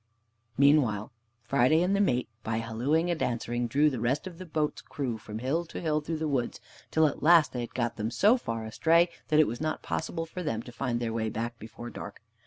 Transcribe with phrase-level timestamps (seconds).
[0.57, 1.11] Meantime
[1.43, 5.15] Friday and the mate, by hallooing and answering, drew the rest of the boat's crew
[5.19, 8.35] from hill to hill through the woods, till at last they had got them so
[8.35, 11.91] far astray that it was not possible for them to find their way back before
[11.91, 12.23] dark.